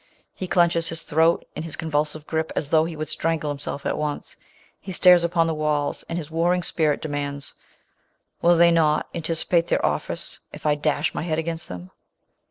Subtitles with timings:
[0.33, 3.99] He clenches his throat in his convulsive gripe, as though he would strangle himself at
[3.99, 4.35] once.
[4.79, 7.53] He stares upon the walls, and his war ring spirit demands,"
[8.41, 11.91] Will they not anticipate their office if I dash my head against them